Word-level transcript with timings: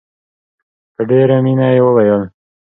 په 0.95 1.01
ډېره 1.09 1.37
مینه 1.45 1.67
یې 1.73 1.79
وویل. 1.83 2.21